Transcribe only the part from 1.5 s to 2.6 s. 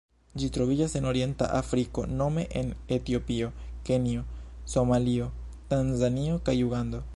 Afriko nome